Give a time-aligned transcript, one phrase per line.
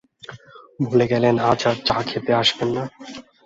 [0.79, 2.83] বলে গেলেন, আজ আর চা খেতে আসবেন না।